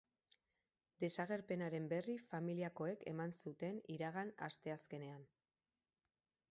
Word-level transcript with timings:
Desagerpenaren 1.03 1.85
berri 1.91 2.15
familiakoek 2.31 3.07
eman 3.13 3.37
zuten 3.47 3.79
iragan 3.99 4.35
asteazkenean. 4.51 5.29